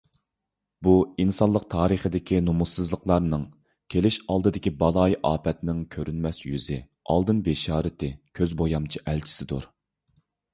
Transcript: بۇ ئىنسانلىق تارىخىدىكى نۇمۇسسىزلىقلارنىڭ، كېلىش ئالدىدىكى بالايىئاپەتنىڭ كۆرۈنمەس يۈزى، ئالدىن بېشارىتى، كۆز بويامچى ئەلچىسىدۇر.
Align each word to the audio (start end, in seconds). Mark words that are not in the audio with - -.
بۇ 0.85 0.93
ئىنسانلىق 1.23 1.65
تارىخىدىكى 1.73 2.39
نۇمۇسسىزلىقلارنىڭ، 2.45 3.43
كېلىش 3.95 4.17
ئالدىدىكى 4.23 4.73
بالايىئاپەتنىڭ 4.79 5.83
كۆرۈنمەس 5.97 6.41
يۈزى، 6.47 6.79
ئالدىن 7.15 7.45
بېشارىتى، 7.51 8.11
كۆز 8.41 8.57
بويامچى 8.65 9.05
ئەلچىسىدۇر. 9.05 9.71